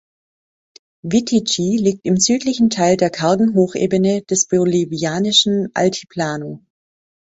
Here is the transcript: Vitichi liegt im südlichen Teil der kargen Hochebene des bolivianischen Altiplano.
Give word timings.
Vitichi 1.03 1.77
liegt 1.77 2.05
im 2.07 2.17
südlichen 2.17 2.71
Teil 2.71 2.97
der 2.97 3.11
kargen 3.11 3.53
Hochebene 3.53 4.23
des 4.23 4.47
bolivianischen 4.47 5.69
Altiplano. 5.75 6.65